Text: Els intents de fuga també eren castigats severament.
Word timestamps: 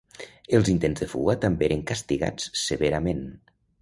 Els 0.59 0.69
intents 0.73 1.03
de 1.03 1.07
fuga 1.11 1.35
també 1.43 1.67
eren 1.67 1.83
castigats 1.91 2.49
severament. 2.63 3.23